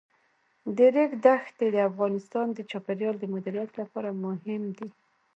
د 0.75 0.77
ریګ 0.95 1.11
دښتې 1.25 1.67
د 1.71 1.77
افغانستان 1.89 2.47
د 2.53 2.59
چاپیریال 2.71 3.15
د 3.19 3.25
مدیریت 3.33 3.71
لپاره 3.81 4.09
مهم 4.23 4.63
دي. 4.77 4.89